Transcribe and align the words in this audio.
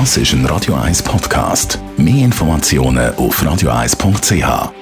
Das 0.00 0.16
ist 0.16 0.32
ein 0.32 0.44
Radio 0.46 0.74
1 0.74 1.04
Podcast. 1.04 1.78
Mehr 1.96 2.24
Informationen 2.24 3.14
auf 3.14 3.40
radio1.ch. 3.40 4.72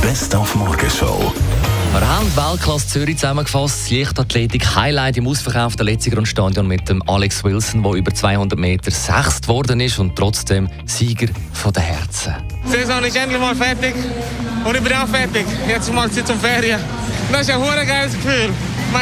Best 0.00 0.34
auf 0.34 0.54
Morgenshow. 0.54 1.30
Wir 1.92 2.08
haben 2.08 2.34
Weltklasse 2.34 2.88
Zürich 2.88 3.18
zusammengefasst. 3.18 3.82
Das 3.82 3.90
Leichtathletik-Highlight 3.90 5.18
im 5.18 5.26
ausverkauften 5.26 5.84
Letzigrundstadion 5.84 6.66
mit 6.66 6.88
dem 6.88 7.06
Alex 7.10 7.44
Wilson, 7.44 7.82
der 7.82 7.92
über 7.92 8.14
200 8.14 8.58
Meter 8.58 8.90
sechst 8.90 9.48
worden 9.48 9.80
ist 9.80 9.98
und 9.98 10.16
trotzdem 10.16 10.70
Sieger 10.86 11.26
von 11.52 11.74
den 11.74 11.82
Herzen. 11.82 12.32
Die 12.64 12.70
Saison 12.70 13.04
ist 13.04 13.16
endlich 13.16 13.38
mal 13.38 13.54
fertig 13.54 13.96
und 14.64 14.74
ich 14.74 14.82
bin 14.82 14.94
auch 14.94 15.06
fertig. 15.06 15.44
Jetzt 15.68 15.92
mal 15.92 16.10
Zeit 16.10 16.26
zum 16.26 16.40
Ferien. 16.40 16.80
Das 17.30 17.42
ist 17.42 17.50
ein 17.50 17.58
hohes 17.58 17.86
geiles 17.86 18.14
Gefühl. 18.14 18.48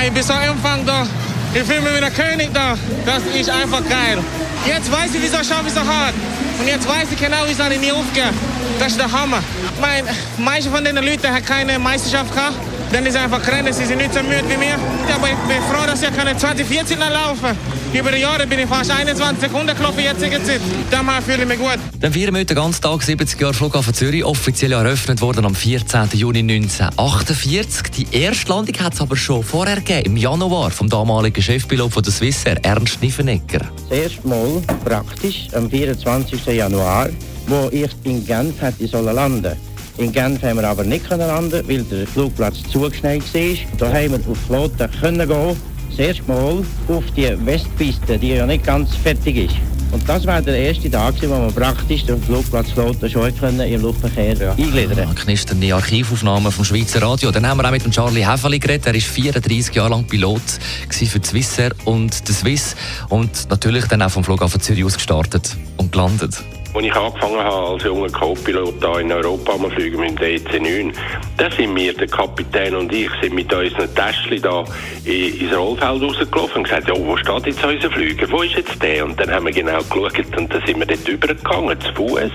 Ich 0.05 0.13
bin 0.13 0.23
so 0.25 0.33
Empfang 0.33 0.85
da. 0.85 1.07
Ich 1.55 1.63
fühle 1.63 1.81
mich 1.81 1.93
wie 1.95 2.05
ein 2.05 2.15
König 2.15 2.51
da. 2.53 2.77
Das 3.07 3.23
ist 3.35 3.51
einfach 3.51 3.83
geil. 3.89 4.19
Jetzt 4.67 4.93
weiß 4.93 5.15
ich, 5.15 5.23
wieso 5.23 5.39
schaffe 5.39 5.69
ich 5.69 5.73
so 5.73 5.81
hart. 5.81 6.15
Und 6.59 6.67
jetzt 6.67 6.87
weiß 6.87 7.09
ich 7.11 7.19
genau, 7.19 7.39
wieso 7.47 7.63
ich 7.71 7.81
nie 7.81 7.93
aufgehe. 7.93 8.31
Das 8.79 8.89
ist 8.89 9.01
der 9.01 9.11
Hammer. 9.11 9.43
Mein, 9.81 10.05
manche 10.37 10.71
von 10.71 10.85
den 10.85 10.97
Leuten 10.97 11.27
haben 11.27 11.45
keine 11.45 11.79
Meisterschaft 11.79 12.33
gehabt. 12.33 12.57
Dann 12.93 13.05
ist 13.05 13.17
einfach 13.17 13.47
rennen, 13.47 13.73
sie 13.73 13.85
sind 13.85 13.99
nicht 13.99 14.15
so 14.15 14.21
müde 14.23 14.45
wie 14.49 14.57
mir. 14.57 14.75
Aber 15.15 15.29
ich 15.29 15.37
bin 15.47 15.63
froh, 15.71 15.87
dass 15.87 16.03
ich 16.03 16.11
2014 16.11 16.99
laufen 16.99 17.57
Über 17.93 18.11
die 18.13 18.21
Jahre 18.21 18.47
bin 18.47 18.61
ich 18.61 18.67
fast 18.67 18.91
21 18.91 19.41
Sekunden 19.41 19.77
gelaufen 19.77 20.01
jetziger 20.01 20.43
Zeit. 20.43 20.61
Daher 20.91 21.21
fühle 21.21 21.43
ich 21.43 21.49
mich 21.49 21.59
gut. 21.59 21.79
Dann 22.01 22.13
feiern 22.13 22.33
wir 22.33 22.41
heute 22.41 22.55
den 22.55 22.57
ganzen 22.57 22.81
Tag 22.81 23.03
70 23.03 23.39
Jahre 23.41 23.53
Flughafen 23.53 23.93
Zürich, 23.93 24.25
offiziell 24.25 24.73
eröffnet 24.73 25.21
worden 25.21 25.45
am 25.45 25.55
14. 25.55 26.09
Juni 26.15 26.39
1948. 26.39 27.91
Die 27.91 28.07
erste 28.11 28.49
Landung 28.49 28.75
hat 28.79 28.95
es 28.95 29.01
aber 29.01 29.17
schon 29.17 29.43
vorher 29.43 29.77
gegeben, 29.77 30.07
im 30.07 30.17
Januar, 30.17 30.71
vom 30.71 30.89
damaligen 30.89 31.43
Chefpilot 31.43 31.93
von 31.93 32.03
der 32.03 32.13
Swissair, 32.13 32.57
Ernst 32.65 33.03
Niffenegger. 33.03 33.61
Das 33.89 33.99
erste 33.99 34.27
Mal 34.27 34.63
praktisch 34.85 35.49
am 35.53 35.69
24. 35.69 36.47
Januar, 36.47 37.11
wo 37.47 37.69
ich 37.71 37.91
in 38.05 38.25
Genf 38.25 38.61
hätte 38.63 38.85
landen 39.01 39.43
sollen. 39.43 39.78
In 39.99 40.13
Genf 40.13 40.41
haben 40.45 40.59
wir 40.59 40.69
aber 40.69 40.85
nicht 40.85 41.11
landen 41.11 41.69
weil 41.69 41.83
der 41.83 42.07
Flugplatz 42.07 42.63
zugeschneit 42.71 43.23
war. 43.35 43.79
Da 43.79 43.89
haben 43.89 44.13
wir 44.13 44.31
auf 44.31 44.39
Flotte 44.47 44.89
können 45.01 45.29
gehen. 45.29 45.57
Das 45.91 45.99
erste 45.99 46.23
Mal 46.29 46.65
auf 46.89 47.05
die 47.17 47.35
Westpiste, 47.45 48.17
die 48.17 48.35
ja 48.35 48.47
nicht 48.47 48.65
ganz 48.65 48.95
fertig 48.95 49.37
ist. 49.37 49.57
Und 49.91 50.09
das 50.09 50.25
war 50.25 50.41
der 50.41 50.57
erste 50.57 50.89
Tag, 50.89 51.15
wo 51.23 51.29
wir 51.29 51.51
praktisch 51.51 52.05
den 52.05 52.23
Flugplatz 52.23 52.71
Flotte 52.71 53.11
schon 53.11 53.37
können 53.37 53.61
im 53.61 53.83
Luftverkehr 53.83 54.37
ja. 54.37 54.53
eingliedern 54.53 54.99
ja, 54.99 55.15
Knisternde 55.15 55.75
Archivaufnahmen 55.75 56.53
vom 56.53 56.65
Schweizer 56.65 57.03
Radio. 57.03 57.33
Dann 57.33 57.45
haben 57.47 57.59
wir 57.59 57.67
auch 57.67 57.73
mit 57.73 57.85
dem 57.85 57.91
Charlie 57.91 58.25
Häfeli 58.25 58.61
geredet. 58.61 58.87
Er 58.87 58.95
war 58.95 59.01
34 59.01 59.75
Jahre 59.75 59.91
lang 59.91 60.05
Pilot 60.05 60.43
für 60.91 61.19
die 61.19 61.27
Swissair 61.27 61.73
und 61.87 62.29
die 62.29 62.33
Swiss. 62.33 62.77
Und 63.09 63.51
natürlich 63.51 63.87
dann 63.87 64.03
auch 64.03 64.11
vom 64.11 64.23
Flughafen 64.23 64.61
Zürich 64.61 64.85
aus 64.85 64.95
gestartet 64.95 65.57
und 65.79 65.91
gelandet. 65.91 66.39
Als 66.75 66.85
ich 66.85 66.95
angefangen 66.95 67.39
habe 67.39 67.67
als 67.73 67.83
junger 67.83 68.11
Co-Pilot 68.11 68.75
hier 68.79 69.01
in 69.01 69.11
Europa 69.11 69.53
am 69.53 69.71
Fliegen 69.71 70.01
mit 70.01 70.11
dem 70.11 70.17
DC-9, 70.19 70.93
da 71.37 71.51
sind 71.51 71.75
wir, 71.75 71.95
der 71.95 72.07
Kapitän 72.07 72.75
und 72.77 72.93
ich, 72.93 73.11
sind 73.23 73.35
mit 73.35 73.53
unseren 73.53 73.95
Täschchen 73.95 74.43
da 74.43 74.65
ins 75.05 75.57
Rollfeld 75.57 76.03
rausgelaufen 76.03 76.59
und 76.59 76.65
gesagt, 76.65 76.89
ja, 76.89 76.95
wo 76.97 77.17
steht 77.17 77.47
jetzt 77.47 77.65
unser 77.65 77.91
Flüger? 77.91 78.31
Wo 78.31 78.43
ist 78.43 78.55
jetzt 78.55 78.83
der? 78.83 79.05
Und 79.05 79.19
dann 79.19 79.31
haben 79.31 79.47
wir 79.47 79.53
genau 79.53 79.79
geschaut 79.79 80.37
und 80.37 80.53
dann 80.53 80.63
sind 80.67 80.79
wir 80.79 80.87
dort 80.87 81.09
übergegangen, 81.09 81.81
zu 81.81 81.93
Fuß. 81.95 82.31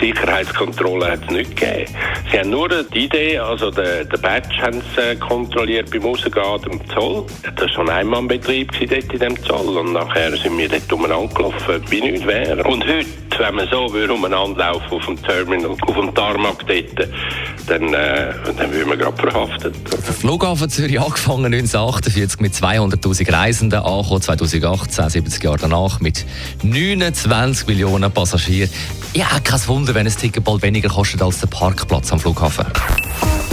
Sicherheitskontrolle 0.00 1.10
hat 1.10 1.20
es 1.24 1.30
nicht 1.30 1.56
gegeben. 1.56 1.92
Sie 2.30 2.38
haben 2.38 2.50
nur 2.50 2.68
die 2.68 3.04
Idee, 3.04 3.38
also 3.38 3.70
den, 3.70 4.08
den 4.08 4.20
Badge 4.20 4.56
haben 4.60 4.80
sie 4.94 5.00
äh, 5.00 5.16
kontrolliert 5.16 5.90
beim 5.90 6.02
Rausgehen 6.02 6.62
dem 6.62 6.88
Zoll. 6.90 7.24
Das 7.42 7.60
war 7.60 7.68
schon 7.68 7.88
ein 7.90 7.96
Einmannbetrieb 7.96 8.70
dort 8.88 9.12
in 9.12 9.18
dem 9.18 9.42
Zoll 9.42 9.76
und 9.76 9.92
nachher 9.92 10.36
sind 10.36 10.56
wir 10.56 10.68
dort 10.68 10.92
umeinander 10.92 11.34
gelaufen, 11.34 11.82
wie 11.88 12.00
nichts 12.00 12.26
wäre. 12.26 12.62
Und 12.64 12.86
heute, 12.86 13.06
wenn 13.38 13.54
man 13.54 13.68
so 13.70 13.92
würde 13.92 14.12
umeinander 14.12 14.58
laufen 14.58 14.90
auf 14.90 15.06
dem 15.06 15.22
Terminal, 15.22 15.70
auf 15.70 15.94
dem 15.94 16.14
Tarmac 16.14 16.66
dort, 16.66 17.08
dann, 17.66 17.94
äh, 17.94 18.34
dann 18.56 18.72
würden 18.72 18.90
wir 18.90 18.96
gerade 18.96 19.16
verhaftet. 19.16 19.74
Der 19.92 20.14
Flughafen 20.14 20.68
Zürich 20.68 21.00
angefangen 21.00 21.52
1948 21.52 22.40
mit 22.40 22.54
200'000 22.54 23.32
Reisenden, 23.32 23.80
angekommen 23.80 24.22
2018, 24.22 25.08
70 25.08 25.44
Jahre 25.44 25.58
danach, 25.58 26.00
mit 26.00 26.24
29 26.62 27.66
Millionen 27.66 28.10
Passagieren. 28.10 28.70
Ja, 29.14 29.26
kein 29.42 29.66
Wunder, 29.68 29.94
wenn 29.94 30.06
ein 30.06 30.16
Ticket 30.16 30.44
bald 30.44 30.62
weniger 30.62 30.88
kostet 30.88 31.22
als 31.22 31.40
der 31.40 31.48
Parkplatz 31.48 32.12
am 32.12 32.20
Flughafen. 32.20 32.66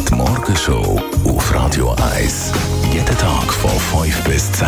Die 0.09 0.15
Morgenshow 0.15 1.01
auf 1.25 1.53
Radio 1.53 1.95
1. 2.15 2.51
Jeden 2.93 3.17
Tag 3.17 3.53
von 3.53 4.03
5 4.03 4.23
bis 4.23 4.51
10. 4.53 4.67